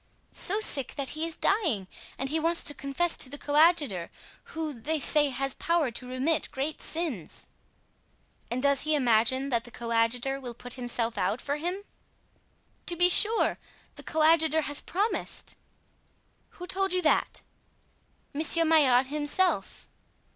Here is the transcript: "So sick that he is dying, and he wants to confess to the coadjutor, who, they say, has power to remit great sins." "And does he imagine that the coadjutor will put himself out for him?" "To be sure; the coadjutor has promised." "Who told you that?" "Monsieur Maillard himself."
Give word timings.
"So 0.31 0.59
sick 0.61 0.95
that 0.95 1.09
he 1.09 1.27
is 1.27 1.35
dying, 1.37 1.87
and 2.17 2.27
he 2.29 2.39
wants 2.39 2.63
to 2.63 2.73
confess 2.73 3.15
to 3.17 3.29
the 3.29 3.37
coadjutor, 3.37 4.09
who, 4.45 4.73
they 4.73 4.99
say, 4.99 5.29
has 5.29 5.53
power 5.53 5.91
to 5.91 6.07
remit 6.07 6.49
great 6.49 6.81
sins." 6.81 7.47
"And 8.49 8.63
does 8.63 8.81
he 8.81 8.95
imagine 8.95 9.49
that 9.49 9.63
the 9.63 9.69
coadjutor 9.69 10.39
will 10.41 10.55
put 10.55 10.73
himself 10.73 11.19
out 11.19 11.39
for 11.39 11.57
him?" 11.57 11.83
"To 12.87 12.95
be 12.95 13.09
sure; 13.09 13.59
the 13.93 14.01
coadjutor 14.01 14.61
has 14.61 14.81
promised." 14.81 15.53
"Who 16.57 16.65
told 16.65 16.93
you 16.93 17.03
that?" 17.03 17.43
"Monsieur 18.33 18.65
Maillard 18.65 19.05
himself." 19.05 19.87